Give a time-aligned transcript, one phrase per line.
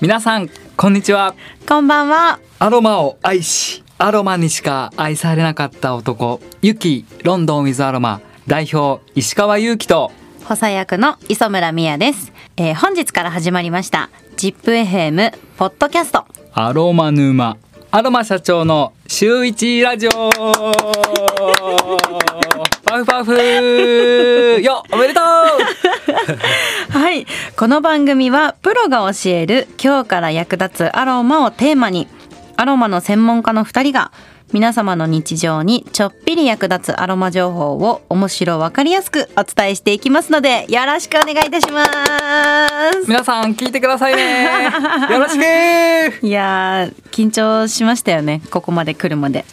[0.00, 1.34] 皆さんこんにちは
[1.68, 2.40] こんばんは。
[2.58, 10.10] アロマを愛しアロマにしか愛されなかった男ユキロンドンウィズアロマ代表石川祐希と
[10.44, 14.10] 補佐役の磯村美也です、えー本日から始まりました。
[14.36, 16.24] ZIPFM ポッドキャスト。
[16.52, 17.56] アロマ沼
[17.92, 20.10] アロマ社長の週一ラジオ
[22.84, 25.24] パフパフよおめでとう
[27.10, 27.26] はい。
[27.56, 32.06] この番組はプロが教える今日から役立つアロマをテーマに
[32.56, 34.12] アロマの専門家の2人が
[34.52, 41.90] 皆様の日常にちょっぴり役立つアロマ情報を面白わかりやすくお伝えしていきますのでよろしくお願いいたします。
[43.08, 44.70] 皆さん聞いてくださいね。
[45.10, 48.40] よろしくいやー緊張しましたよね。
[48.52, 49.44] ここまで来るまで。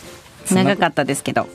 [0.51, 1.47] 長かったですけど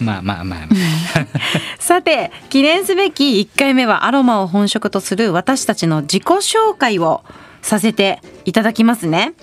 [0.00, 0.68] まあまあまあ、
[1.78, 7.22] さて記念すべき1回目はアロマを本職とする私たちの自己紹介を
[7.62, 9.34] させていただきますね。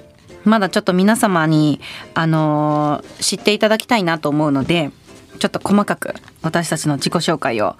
[0.43, 1.79] まだちょっと皆様に
[2.15, 4.91] あのー知っていただきたいなと思うので
[5.39, 7.75] ちょっと細かく私たちの自己紹介を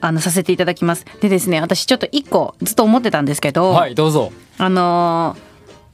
[0.00, 1.06] あのさせていただきます。
[1.20, 4.32] でですね私ちょっと1個ずっと思ってたんですけど、はいどうぞ。
[4.58, 5.48] あのー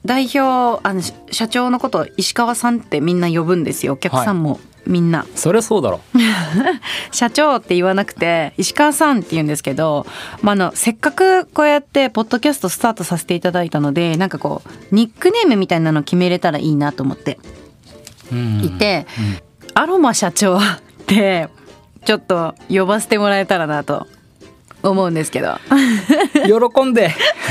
[0.05, 3.95] 代表あのし社長のことを石川さんってみんな呼ぶんですよ。
[3.95, 6.01] お客さんもみんな、そりゃそうだろ。
[7.13, 10.07] 社長って言わなくて石川さんって言うんですけど、
[10.43, 17.39] まあ、あのせっかくこうやってポッドキャストスタートさせていただいたのでなんかこうニックネームみたいなの決めれたらいいなと思って
[18.33, 19.07] うんいて、
[19.75, 20.61] アロマ社長っ
[21.07, 21.49] て
[22.05, 24.07] ちょっと呼ばせてもらえたらなと
[24.91, 25.59] 思うんですけど。
[26.73, 27.11] 喜んで。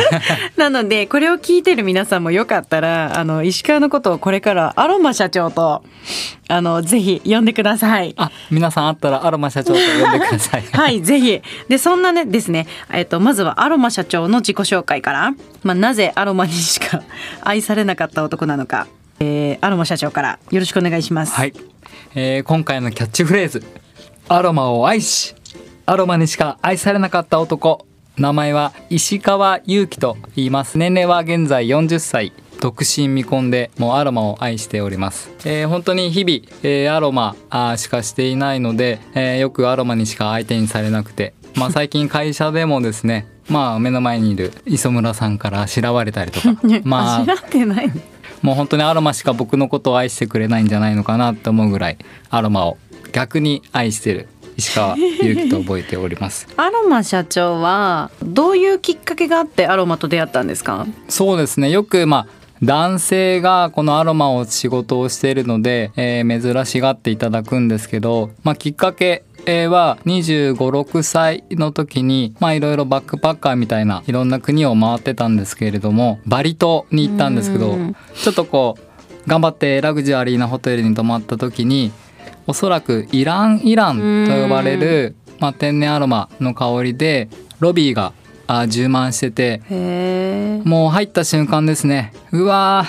[0.58, 5.84] なのでこれを聞いてる皆さんもよかったらあの石川のことをこれからアロマ社長と
[6.48, 8.14] あのぜひ呼んでください。
[8.18, 10.64] あ皆さんあったらアロマ社長と呼んでください。
[10.72, 11.42] はい、ぜひ。
[11.70, 17.02] で、そんなね、ですね、えっと、まずはアロマ社長の自己紹介から、まあ、なぜアロマにしか
[17.42, 18.88] 愛されなかった男なのか、
[19.20, 21.34] えー、アロマ社長からよろしくお願いします。
[21.34, 21.54] はい、
[22.16, 23.64] えー今回のキャッチフレーズ
[24.28, 25.36] 「アロマを愛し
[25.86, 27.86] アロマにしか愛されなかった男」
[28.18, 30.78] 名前は石川祐希と言います。
[30.78, 32.32] 年齢は現在40歳。
[32.62, 37.36] 独身未婚でもうアロマを愛しております、えー本当に日々、えーアロマ
[37.76, 41.34] しかしていないので、えーよくアロマにしか相手にされなくて。
[41.56, 46.56] まあ最近会社でもですね まあ目の前にいる磯村さんからあしらわれたりとか。
[46.86, 47.88] まあ知らってない。
[47.88, 47.94] の
[48.42, 51.98] もう本当にアロマしか僕のことを愛してくれないんじゃないのかなって思うぐらい
[52.30, 52.78] アロマを
[53.12, 56.48] 逆に愛してる石川祐希と覚えております。
[56.58, 60.86] アロマ社長はどういうきっかけがあってアロマと出会ったんですか？
[61.10, 61.70] そうですね。
[61.70, 62.28] よくまあ
[62.64, 77.96] 男性がこのアロマを仕事をしているので、えー珍しがっていただくんですけど、まあ、きっかけえーは2 5 6歳の時にまあいろいろバックパッカーみたいないろんな国を回ってたんですけれどもバリ島に行ったんですけどうん。
[78.16, 81.92] ちょっとこう頑張ってラグジュアリーなホテルに泊まった時に
[82.48, 88.14] おそらくイランイランと呼ばれる、まあ、天然アロマの香りでロビーが
[88.48, 89.62] あ充満してて
[90.66, 92.14] もう入った瞬間ですね。
[92.32, 92.86] うわ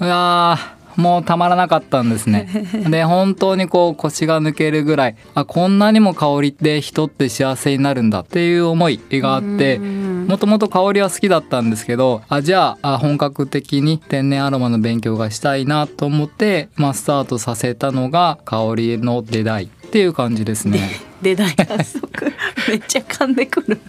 [0.00, 2.48] ーうわーもうたまらなかったんですね。
[2.88, 20.80] で本当にこう腰が抜けるぐらいあこんなにも香りで人って幸せになるんだっていう思いがあってもともと香りは好きだったんですけどあじゃああ本格的に天然アロマの勉強がしたいなと思って、まあ、スタートさせたのが香りの出会いっていう感じですね。
[21.22, 22.32] 出会い早速
[22.68, 23.80] めっちゃ噛んでくる。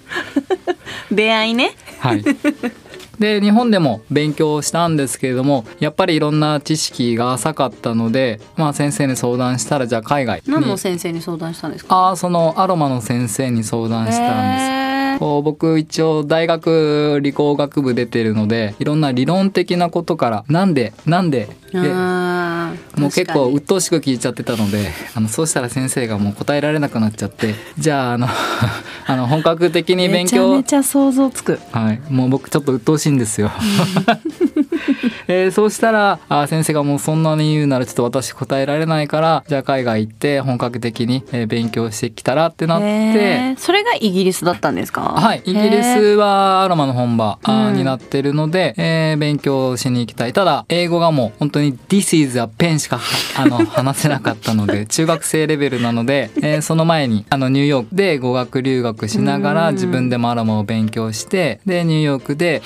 [1.12, 1.72] 出会いね。
[2.00, 2.24] はい、
[3.20, 10.52] で日本でも勉強したんですけれどもやっぱりいろんな知識が浅かったので、まあ、先生に相談したらじゃあ海外に。
[10.52, 12.10] 何の先生に相談したんですか？
[12.10, 15.26] あーそのアロマの先生に相談したんです。
[15.44, 21.48] 僕一応大学理工学部出てるのでいろんな理論的なことからなんでなんで
[22.98, 28.28] もう結構鬱陶しく聞いちゃってたのであのそうしたら先生がもう答えられなくなっちゃってじゃああの
[29.08, 30.56] あの本格的に勉強。
[30.58, 31.60] めちゃめちゃ想像つく。
[31.72, 33.52] はい、もう僕ちょっと鬱陶しいんですよ。
[35.28, 42.86] えーそうしたらあ先生がもうそんなに言うならちょっと私答えられないからじゃあ海外行って本格的に、えー勉強してきたらってなって。
[42.86, 43.58] へー。
[43.58, 45.02] それがイギリスだったんですか？
[45.02, 47.38] はい、イギリスはアロマの本場、
[47.74, 50.34] になってるので、えー勉強しに行きたい。
[50.34, 53.04] ただ英語がもう本当に「This is a pen」しかは
[53.42, 59.76] あの話せなかったので 中学生レベルなので、えーその前にあのニューヨークで語学留学しながらうん。
[59.76, 62.62] 自分でもアロマを勉強してでニューヨークで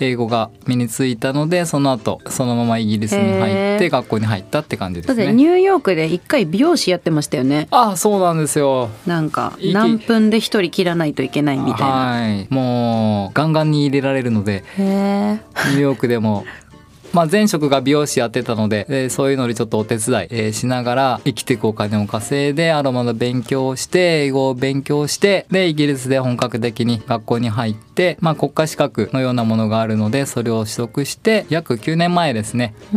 [0.00, 5.24] 英語が身についたのでその後そのままイギリスに入って学校に入ったって感じですね。
[5.24, 7.66] だってニューヨークで一回美容師やってましたよね。
[7.70, 8.88] あそうなんですよ。
[9.06, 11.86] なんか何分で一人切らないといけないみたいな。
[11.86, 15.32] はい、もうガンガンに入れられるのでへえ
[15.70, 16.44] ニューヨークでも
[17.12, 32.74] まあ、前職が美容師やってたので、えーそういうのでちょっとお手伝い、えーしながら生きていくお金を稼いでアロマの勉強をして英語を勉強してでイギリスで本格的に学校に入って、まあ、国家資格のようなものがあるのでそれを取得して約9年前ですね。
[32.92, 32.96] 日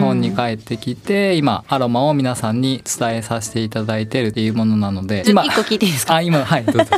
[0.00, 6.14] 本に帰ってきて今アロマを皆さんに伝えさせていただいてるっていうものなのでちょっと一個聞いていいですか？
[6.16, 6.84] あ今はいどうぞ。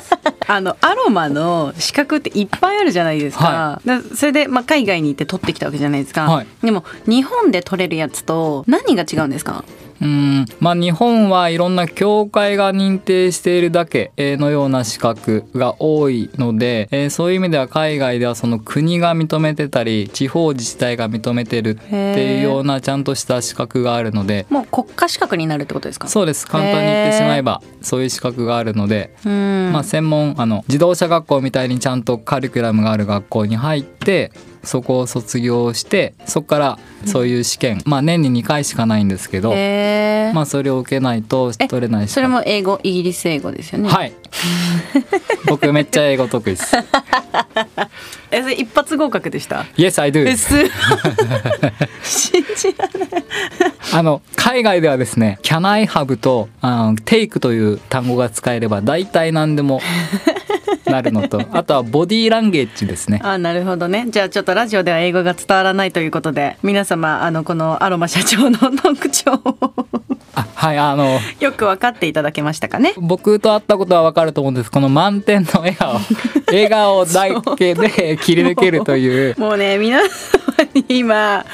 [0.50, 6.46] あのアロマの資格っていっぱいあるじゃないですか,、はだそれで、まあ、海外に行って取ってきたわけじゃないですか、はい。
[6.62, 9.64] でも日本で取れるやつと何が違うんですか？
[10.00, 10.46] うん。
[10.60, 24.46] まあ日本はいろんな協会が認定しているだけえーのような資格が多いので、えーそういう意味では海外ではその国が認めてたり地方自治体が認めてるっていうようなちゃんとした資格があるので。
[24.50, 26.06] もう国家資格になるってことですか？
[26.06, 26.46] そうです。
[26.46, 29.70] 簡単に言ってしまえばそういう資格があるので、うん。
[29.72, 34.30] まあ、専門あの自動車学校みたいにちゃんとカリキュラムがある学校に入って
[34.68, 39.50] そこを卒業してそこからそういう試験、まあ年に2回しかないんですけど、
[40.34, 43.88] まあそれを受けないとえ取れないしそれも英語イギリス英語ですよね？
[43.88, 44.12] はい。
[45.48, 46.76] 僕めっちゃ英語得意です。
[48.30, 50.26] えそれ一発合格でした？Yes I do.
[52.02, 53.24] 信じられない。
[53.94, 59.80] あの海外ではですね Can I have とあの Take という単語が使えれば大体何でも
[60.90, 61.42] なるのと。
[61.52, 63.20] あとはボディーランゲージですね。
[63.22, 64.06] あなるほどね。
[64.10, 69.58] じゃあちょっとラジオでは英語が伝わらないということで皆様あのこのアロマ社長の特徴を。
[70.34, 71.18] あはいあの。
[71.40, 72.94] よく分かっていただけましたかね。
[72.98, 74.70] 僕と会ったことは分かると思うんです。
[74.70, 75.94] この満点の笑顔。
[76.46, 79.34] 笑顔だけで切り抜けるという。
[79.38, 80.08] もうね皆様
[80.74, 81.44] に今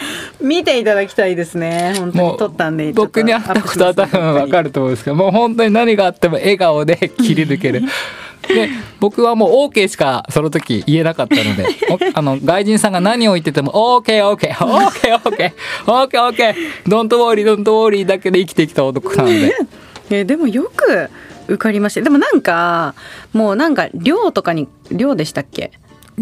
[0.40, 1.94] 見ていただきたいですね。
[1.96, 7.82] 本当に撮ったんで僕に会ったことは多分分かるると思うんですけどもう本当に何があっても笑顔で切り抜ける。
[8.48, 8.68] で
[9.00, 13.72] 僕はもう OK しかその時言えなかったので おあの外人さんが何を言ってても
[14.04, 16.54] OKOKOKOKOKOKOK
[16.86, 19.54] Don't worry don't worry だけで生きてきた男なので。
[20.10, 21.08] えでもよく
[21.48, 22.02] 受かりました。
[22.02, 22.94] でもなんか
[23.32, 25.72] もうなんか寮とかに寮でしたっけ？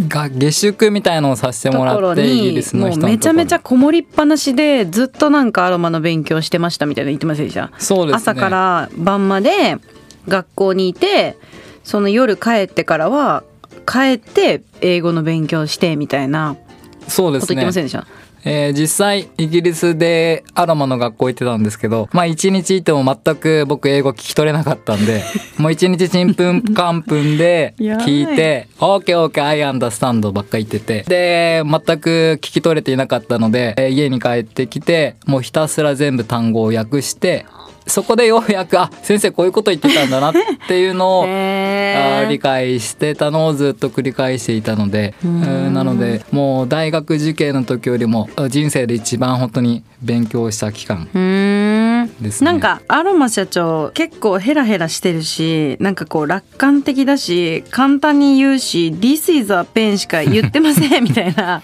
[0.08, 7.62] が下宿みたいのをさせてともらってイギリスの人のめちゃめちゃとここもりっぱなしでずっとなんかアロマの勉強してましたみたいな言ってませんでした？
[7.62, 8.16] ろそうですね。
[8.16, 9.76] 朝から晩まで
[10.28, 11.36] 学校にいて
[11.84, 13.44] その夜帰ってからは
[13.86, 16.56] 帰って英語の勉強してみたいな
[17.08, 18.06] そうですこと言ってませんねでした、
[18.44, 25.22] えー実際イギリスでアロマの学校行ってたんですけどまあ一日いても全く僕英語聞き取れなかったんで
[25.58, 31.04] もう一日ちんぷんかんぷんで聞いて「OKOK I understand」ばっか言ってて。
[31.06, 37.46] で全く聞き取れていなかったので、えー家に帰ってきてもうひたすら全部単語を訳して
[37.86, 40.32] そこでようやくあ先生こういうこと言ってたんだなっ
[40.68, 41.26] ていうのを
[42.28, 51.08] 理解してたのをずっと繰り返していたのでなのでもう大学受験の時よりも人生で一番本当に勉強した期間
[52.20, 52.50] ですね。
[52.50, 61.62] なんかアロマ社長結構ヘラヘラしてるしなんかこう楽観的だし簡単に言うし「This is a pen」しか言ってませんみたいな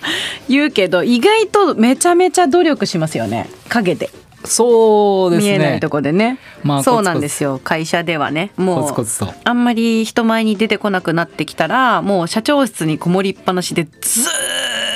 [0.48, 4.10] 言うけど意外とめちゃめちゃ努力しますよね陰で
[4.48, 5.50] そうですね。
[5.50, 6.38] 見えないとこでね。
[6.62, 7.60] まあそうなんですよ。
[7.62, 8.50] 会社ではね。
[8.56, 9.32] もうコツコツと。
[9.44, 14.87] あんまり人前に出てこなくなってきたらもう社長室にこもりっぱなしでずーっ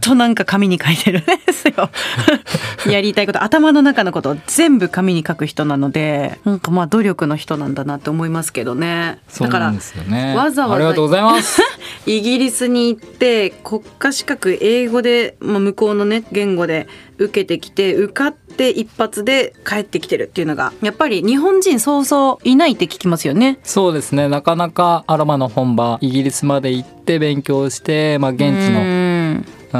[0.00, 1.90] となんか紙に書いてるんですよ。
[2.90, 9.18] やりたいこと頭の中のことを全部紙に書く人なのでなんかまあ努力の人なんだなって思いますけどね。
[9.40, 10.34] だからね。
[10.36, 11.60] わざわざありがとうございます。
[12.06, 16.86] イギリスに行って国家資格英語で、まあ、向こうのね言語で
[17.18, 23.58] 受けてきて受かって一発で帰ってきてるっていうのがやっぱり日本人そうそういないって聞きますよね。
[23.64, 24.28] そうですね。
[24.28, 29.05] なかなかアロマの本場イギリスまで行って勉強して、まあ、現地のの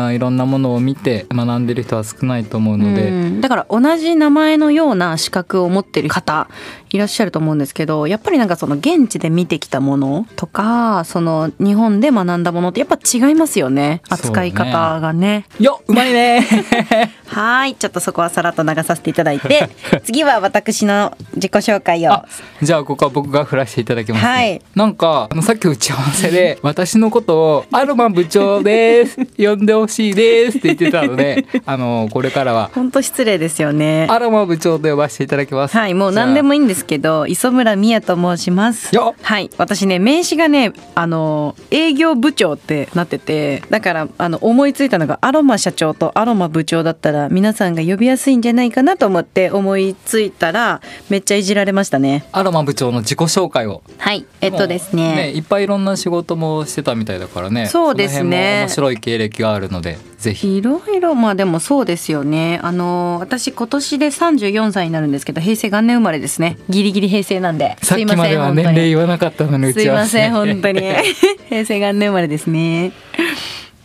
[0.04, 6.48] あいろんなものを見て学んでる人は少ないと思うので、だから同じ名前のような資格を持ってる方
[6.90, 14.02] いらっしゃると思うんですけどやっぱりなんかその現地で見てきたものとかその日本で学んだものってやっぱ違いますよね。
[14.08, 15.46] 扱い方がね。
[15.58, 16.46] よっうまいね。
[17.26, 17.74] はい。
[17.74, 19.68] ちょっとそこはさらっと流させていただいて。
[20.04, 22.12] 次は私の自己紹介を。
[22.12, 22.26] あ
[22.62, 24.28] じゃあここは僕が振らせていただきます、ね。
[24.28, 24.62] はい。
[24.74, 29.18] なんかあのさっき打ち合わせで私のことを「アルマ部長です。
[29.36, 32.70] 呼んでほしいです」って言ってたので あのこれからは。
[32.74, 34.06] 本当失礼ですよね。
[34.10, 35.76] アロマ部長と呼ばせていただきます。
[35.76, 38.90] はいもう何でもいいんですけど磯村美也と申します。
[38.96, 52.24] はい私ね名刺がねあの営業部長ってなっててだからあの思いついたのがアロマ社長とアロマ部長だったら皆さんが呼びやすいんじゃないかなと思って思いついたらめっちゃいじられましたね。
[52.32, 53.82] アロマ部長の自己紹介を。
[53.98, 57.66] はいえっとですもうねいっぱいいろんな仕事もしてたみたいだからね。
[57.66, 58.62] そうですね。
[58.62, 60.56] 面白い経歴があるるのでぜひ。
[60.58, 62.60] いろいろまあでもそうですよね。
[62.62, 66.58] あの私今年で34歳になるんですけど平成元年生まれですね。
[66.68, 67.76] ギリギリ平成なんで。
[67.82, 70.80] さっきまでは年齢言わなかったのにすいません本当に。
[71.48, 72.92] 平成元年生まれですね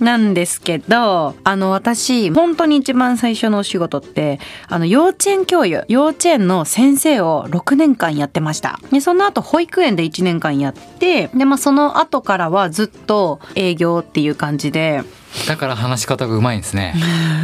[0.01, 8.79] なんですけどあの私本当に一番最初のお仕事ってあの幼稚園教諭幼稚園の先生を6年間やってました。
[8.91, 15.03] でその後保育園で1年間やってで、まあ、その後からはずっと営業っていう感じで。
[15.47, 16.95] だから話し方がうまいんですね。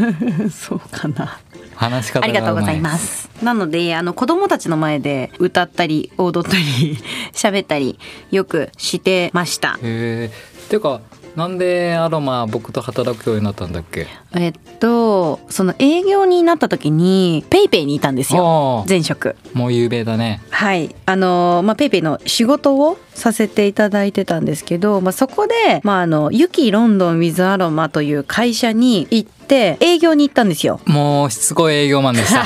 [0.51, 1.39] そうかな。
[1.75, 3.29] 話し方ありがとうございます。
[3.43, 6.97] なのであの子供たちの前で歌ったり踊ったり
[7.33, 7.99] 喋ったり
[8.31, 9.77] よくしてました。
[9.83, 11.01] へえていうか
[11.37, 14.07] なんでアロマ僕と働くようになったんだっけ？
[14.35, 18.83] えっとその営業になった時に PayPay にいたんですよ。
[18.89, 19.35] 前職。
[19.53, 20.41] もう有名だね。
[20.49, 20.95] はい。
[21.05, 25.53] あのまあ PayPay の仕事をさせていただいてたんですけど、まあ、そこで、
[25.83, 30.79] まあ、あのユキロンドンウィズアロマという会社に行って営業に行ったんですよ。
[30.85, 32.43] もうしつこい営業マンでした。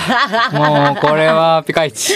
[0.58, 2.14] もうこれはピカイチ。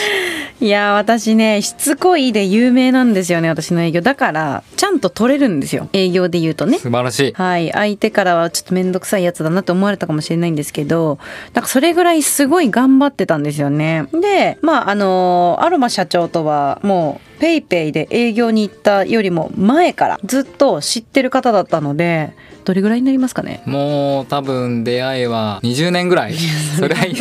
[0.61, 4.01] いや私ねしつこいで有名なんですよね私の営業。
[4.01, 5.89] だからちゃんと取れるんですよ。
[5.93, 6.77] 営業で言うとね。
[6.79, 7.33] 素晴らしい。
[7.33, 7.71] はい。
[7.71, 11.19] 相手からはちょっと面倒くさいやつだなって思われたかもしれないんですけど
[11.53, 14.07] なんかそれぐらいすごい頑張ってたんですよね。
[14.13, 22.33] でまああのアロマ社長とはもうペイペイで営業に行ったよりも前からずっと知ってる方だったので
[22.65, 23.61] どれぐらいになりますかね？
[23.67, 26.33] もう多分出会いは20年ぐらい。
[26.33, 27.15] それはいい。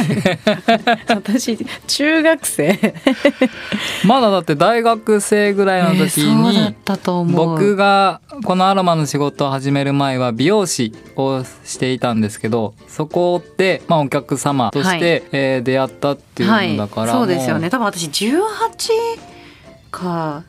[1.08, 2.94] 私中学生。
[4.06, 17.68] まだだって大学生ぐらいの時に、えー、僕がこのアロマの仕事を始める前は美容師をしていたんですけどそこで、まあ、お客様として、はい、えー、出会ったっていうのだから、はい、そうですよね。
[17.68, 18.38] 多分私18
[19.94, 20.42] か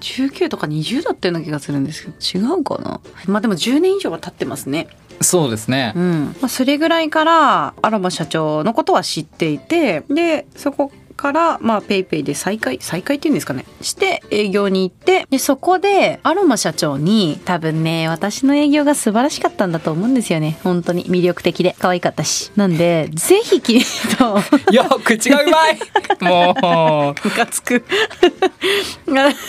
[0.00, 3.00] 19とか20だったような気がするんですけど違うかな？
[3.26, 4.88] まあでも10年以上は経ってますね。
[5.20, 6.24] そうですね、うん。
[6.40, 13.66] まあ、それぐらいからアロマ社長のことは知っていてでそこからまあペイペイで再開再開っていうんですかね。
[13.82, 20.58] して営業に行ってでそこでアロマ社長に多分ね私の営業が素晴らしかったんだと思うんですよね。
[20.64, 21.04] 本当に。
[21.04, 21.76] 魅力的で。
[21.78, 22.50] 可愛かったし。
[22.56, 23.82] なんでぜひ君
[24.18, 24.38] と
[24.72, 25.78] いや口がうまい。
[26.24, 27.28] もう。
[27.28, 27.84] ムカつく。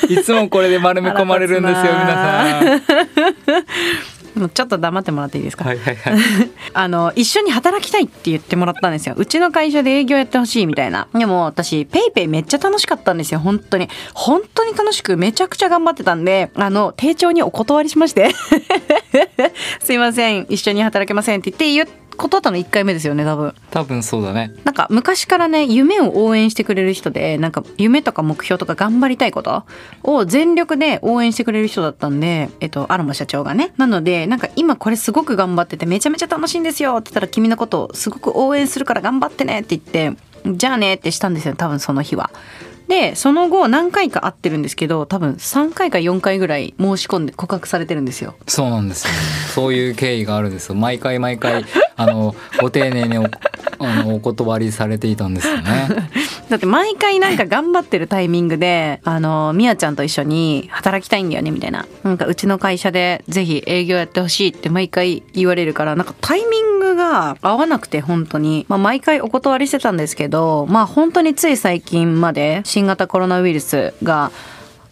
[0.10, 2.82] いつもこれで丸め込まれるんですよ皆さん
[4.54, 5.66] ちょっと黙ってもらっていいですか？
[5.66, 6.14] はいはいはい。
[6.74, 9.16] あの一緒に働きたいって言ってもらったんですよ。
[9.18, 11.08] うちの会社で営業やってほしいみたいな。
[11.14, 13.40] でも私ペイペイめっちゃ楽しかったんですよ。
[13.40, 18.34] 本当に本当に楽しくめちゃくちゃ頑張ってたんで、あの丁重にお断りしまして。
[19.84, 23.54] すいません一緒に働けませんって言って言っ断ったの1回目ですよね多分。
[23.72, 24.54] 多分そうだね。
[24.64, 29.64] なんか昔からね夢を応援してくれる人でなんか夢とか目標とか頑張りたいこと
[30.04, 33.74] を全力で応援してくれる人だったんでえっとアロマ社長がね。
[33.78, 42.32] なのでなんか今これすごく頑張っててめちゃめちゃ楽しいんですよって言ったら君のことをすごく応援するから頑張ってねって言ってじゃあねってしたんですよ多分その日は。
[42.92, 48.36] でその後何回か会ってるんですけど多分3回か4回ぐらい申し込んで告白されてるんですよ。
[48.50, 49.14] そうなんですよ、
[49.56, 50.76] そういう経緯があるんですよ。
[50.76, 51.64] 毎回毎回
[51.96, 53.24] あのご丁寧にお
[53.80, 56.10] あのお断りされていたんですよね
[56.52, 74.34] だって毎回なんか頑張ってるタイミングであのみやちゃんと一緒に働きたいんだよねみたいななんかうちの会社でぜひ営業やってほしいって毎回言われるからなんかタイミングが合わなくて本当にまあ毎回お断りしてたんですけどまあ本当につい最近まで新型コロナウイルスが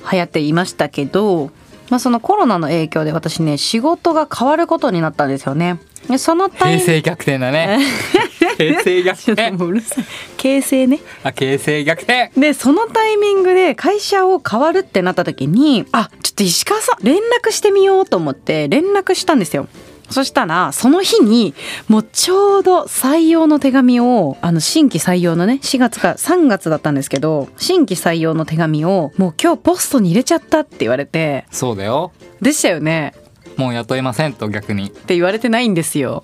[0.09, 1.51] 流行っていましたけど
[1.89, 5.79] まあ、そのコロナの影響で私ね仕事が変わることになったんですよね。
[6.17, 7.79] その平成逆転だね。
[8.59, 9.51] 平成逆転。
[9.51, 10.05] うるさい。
[10.35, 10.99] 形成ね。
[11.23, 12.31] あ、形成逆転。
[12.37, 19.67] で、そのタイミングで会社を変わるってなった時に、あ、ちょっと石川さん連絡してみようと思って連絡したんですよ。
[20.09, 21.53] そしたらその日に
[21.87, 32.11] もうちょうど採用の手紙をあの新規採用のね4月か3月だったんですけど新規採用の手紙をもう今日ポストに入れちゃったって言われてそうだよ
[32.41, 33.13] でしたよね
[33.55, 36.23] もう雇いませんと逆にって言われてないんですよ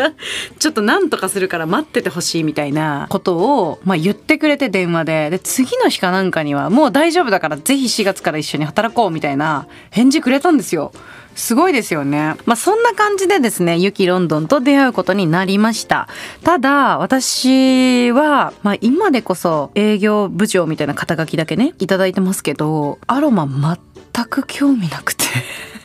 [0.58, 10.92] ちょっと何とかするから待っててほしいみたいなことを、まあ、言ってくれて電話でで次の日かなんかにはもう大丈夫だからぜひ4月から一緒に働こうみたいな返事くれたんですよ
[11.34, 12.34] すごいですよね。
[12.44, 16.08] まあそんな感じでですね、ユキロンドンと出会うことになりました。
[16.44, 23.78] ただ、私は、まあ今でこそ営業部長みたいな肩書きだけね、いいてますけど、アロマ全
[24.24, 25.24] く興味なくて。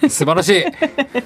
[0.09, 0.65] 素晴らしい。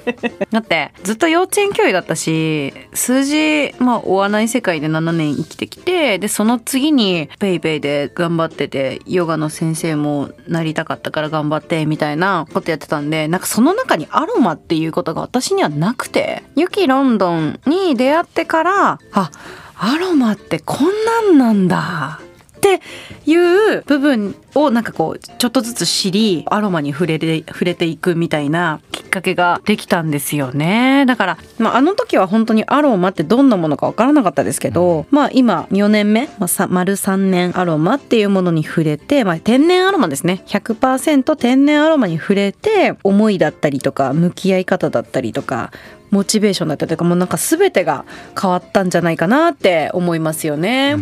[0.50, 16.42] だってずっと幼稚園教諭だったし数字まあ追わない世界で7年生きてきてでその次にペイペイで頑張っててヨガの先生もなりたかったから頑張ってみたいなことやってたんでなんかその中にアロマっていうことが私にはなくて。
[16.56, 19.30] ユキロンドンに出会ってからあ
[19.76, 22.20] アロマってこんなんなんだ
[22.60, 22.80] って
[23.24, 31.06] いう部分をなんかこうちょっとずつ知りアロマに触れて触れていくみたいなきっかけができたんですよね。
[31.06, 40.42] だから、まあ、あの時は本当にアロマってどんなものか分からなかったですけど、まあ、今4年目、まあ、さ丸3年アロマっていうものに触れて、まあ、天然アロマですね。
[40.46, 45.72] 100%天然アロマに触れて思いだったりとか向き合い方だったりとか
[46.10, 48.04] モチベーションだったりとかもうなんか全てが
[48.40, 50.96] 変わったんじゃないかなって思いますよね。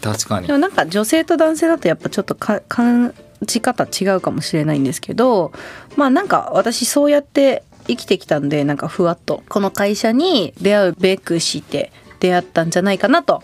[0.00, 5.52] 確かにでもなんか女性と男性だとやっぱちょっとか感じ方違うかもしれないんですけど
[5.96, 13.42] まあなんか私そうやって生きてきたんでなんかふわっとこの会社に出会うべくして出会ったんじゃないかなと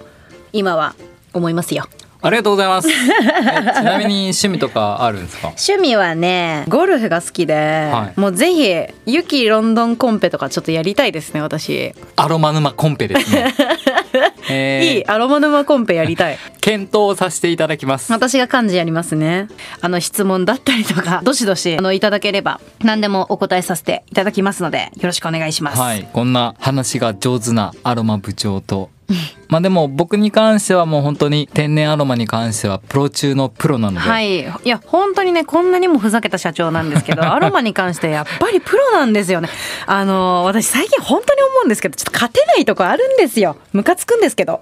[0.52, 0.94] 今は
[1.32, 1.84] 思いますよ。
[2.22, 2.88] ありがとうございます。
[2.88, 5.48] えちなみに趣味とかあるんですか？
[5.48, 8.20] 趣味はねゴルフが好きで、はい。
[8.20, 13.54] もうぜひユキロンドンコンペとかちょっとやりたいですね私、アロマ沼コンペですね。
[14.48, 16.38] えーいいアロマ沼コンペやりたい。
[16.60, 18.12] 検討させていただきます。
[18.12, 19.48] 私が幹事やりますね。
[19.80, 26.08] あの質問だったりとか どしどしあのいただければ何でもお答えさせていただきますのでよろしくお願いします、はい。
[26.12, 28.90] こんな話が上手なアロマ部長と
[29.48, 39.48] まあでも僕に関してはもう本当に天然アロマに関してはプロ中のプロなので、はい、いや本当にねこんなにもふざけた社長なんですけど アロマに関してやっぱりプロなんですよね。
[39.86, 43.56] あの私最近本当に思うんですけどちょっと勝てないとこあるんですよ。
[43.72, 44.60] ムカつくんですけど。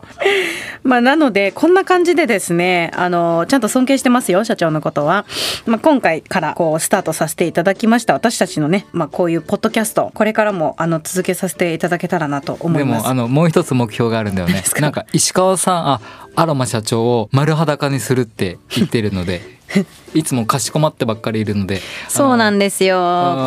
[0.83, 5.25] まあなのでこんな感じでですねあのちゃんと尊敬してますよ社長のことは、
[5.67, 8.13] まあ、今回からこうスタートさせていただきました。
[8.13, 13.05] 私たちのね、まあ、こういうポッドキャストこれからもあの続けさせていただけたらなと思いでます。
[13.05, 15.07] もあのもう一つ目標があるんだよねなんか？
[15.13, 16.01] 石川さんあ
[16.37, 19.41] アロマ社長を丸裸にするって言ってるので
[20.15, 22.97] いつもかしこまってばっかりいるのでそうなんでですよ。
[22.97, 23.01] こ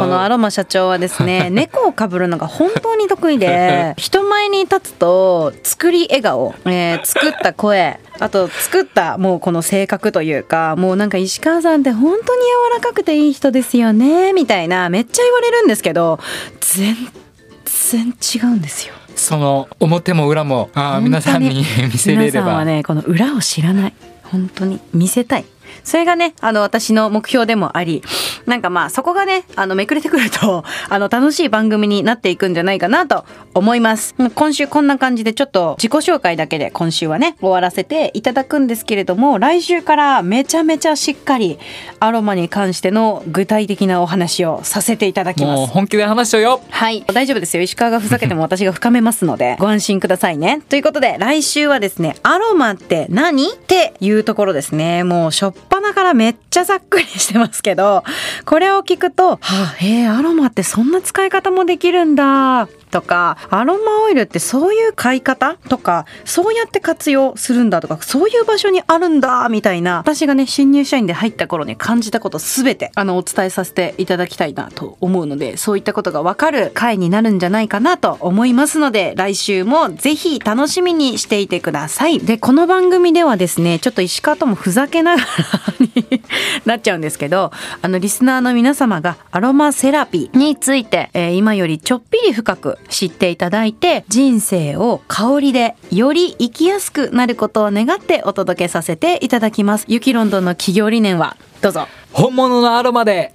[0.08, 16.19] のアロマ社長はですね、 猫をかぶるのが本当に得意で、 人前に立つと作り笑顔、えー作った声、あと作ったもうこの性格というか、もうなんか石川さんって本当に柔らかくていい人ですよねみたいなめっちゃ言われるんですけど、
[16.60, 16.95] 全
[17.65, 18.93] 然違うんですよ。
[19.17, 21.65] その表も裏もあ皆さんに。
[21.91, 23.93] 見せれれば、皆さんはねこの裏を知らない。
[24.23, 25.45] 本当に見せたい
[25.88, 28.04] それがねあの私の目標でもあり
[28.45, 34.13] なんかまあそこがねあのめくれてくると あの楽しい番組になっていくんじゃないかなと思います。
[34.36, 41.58] 今週こんな感じでちょっと自己紹介だけで今週はね終わらせていただくんですけれども来週からめちゃめちゃしっかり
[42.02, 45.58] アロマに関しての具体的なお話をさせていただきます。
[45.60, 46.62] もう本気で話しちゃうよ。
[46.69, 47.06] はい。
[47.13, 47.63] 大丈夫ですよ。
[47.63, 50.62] 石川がふざけても私が深めますのでご安心くださいね。
[50.67, 53.47] ということで来週はですねアロマって何？
[53.54, 55.04] っていうところですね。
[55.04, 58.04] もうしょっぱなからめっちゃざっくりしてますけど
[58.46, 82.19] これを聞くとはあへえアロマってそんな使い方もできるんだとかアロマオイルってそういう買い方とかそうやって活用するんだとかそういう場所にあるんだみたいな私がね新入社員で入った頃に感じたことすべてあのお伝えさせていただきたいなと思うのでそういったことがわかる回になるんじゃないかなと思いますので来週もぜひ楽しみにしていてください。
[82.19, 85.28] でこの番組ではですねちょっと石川ともふざけながら
[86.65, 99.86] なっちゃうんですけどあのリスナーの皆様がアロマセラピーについて、えー今よりちょっぴり深く知っていただいて人生を香りでより生きやすくなることを願ってお届けさせていただきます。
[99.88, 101.88] ユキロンドンの企業理念はどうぞ。
[102.12, 103.33] 本物のアロマで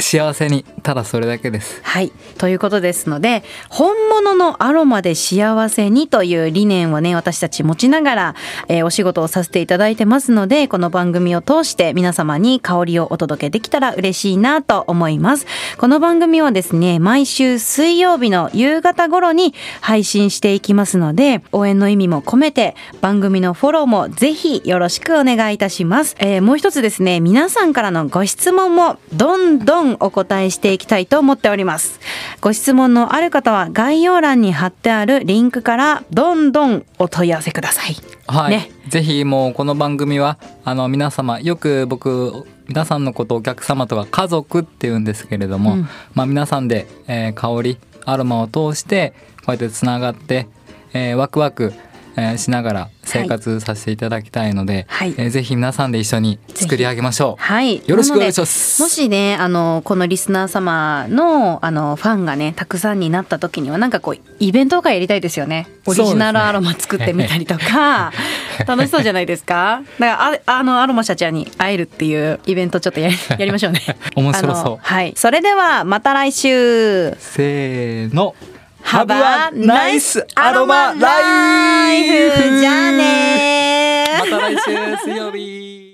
[0.00, 1.80] 幸せにただそれだけです。
[1.82, 2.12] はい。
[2.36, 8.34] ということですので本物のアロマで幸せにという理念をね私たち持ちながら、
[8.68, 15.46] えーお仕事をさせていただいてますのでこの番組を通して皆様に香りをお届けできたら嬉しいなと思います。
[15.78, 32.00] この番組はですね毎週水曜日の夕方頃に配信していきますので応援の意味も込めて番組のフォローもぜひよろしくお願いいたします、えーもう一つですね皆さんからのご質問もどんどんお答えしていきたいと思っております。
[32.40, 37.96] ご質問のある方は概要欄に貼ってあるリンクからどんどんお問い合わせください。
[38.26, 38.70] はい、ね。
[38.88, 45.88] ぜひもうこの番組はあの皆様よく僕皆さんのことをお客様とか家族って言うんですけれども、うん。
[46.14, 50.48] まあ、皆さんで、えー香りアロマを通してこうやってつながって、
[50.92, 51.72] えーワクワク、
[52.16, 57.42] えーしながら生活させていただきたいので、はいえーぜひ皆さんで一緒に作り上げましょう。
[57.42, 57.82] はい。
[57.86, 58.80] よろしくお願いします。
[58.82, 65.66] もしね、あの、このリスナー様の、あの、ファンがね、たくさんになった時には、なんかこう、イベントとかやりたいですよね。
[65.86, 68.12] オリジナルアロマ作ってみたりとか、
[68.66, 69.82] 楽しそうじゃないですか？
[69.98, 73.80] だから、ああの、アロマ社長に会えるっていうイベントちょっとやり やりましょうね。
[74.16, 75.12] 面白そうはい。
[75.16, 77.14] それでは、また来週。
[77.18, 78.34] せーの。
[78.84, 85.73] ハブアナイスアロマライフ,ライフじゃあねまた来週水曜日。